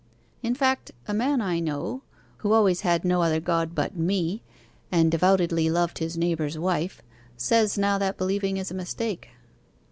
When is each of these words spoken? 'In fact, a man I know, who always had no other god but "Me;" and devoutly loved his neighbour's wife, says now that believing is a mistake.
'In 0.41 0.55
fact, 0.55 0.89
a 1.07 1.13
man 1.13 1.41
I 1.41 1.59
know, 1.59 2.01
who 2.37 2.53
always 2.53 2.81
had 2.81 3.05
no 3.05 3.21
other 3.21 3.39
god 3.39 3.75
but 3.75 3.95
"Me;" 3.95 4.41
and 4.91 5.11
devoutly 5.11 5.69
loved 5.69 5.99
his 5.99 6.17
neighbour's 6.17 6.57
wife, 6.57 7.03
says 7.37 7.77
now 7.77 7.99
that 7.99 8.17
believing 8.17 8.57
is 8.57 8.71
a 8.71 8.73
mistake. 8.73 9.29